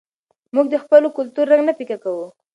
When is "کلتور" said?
1.17-1.45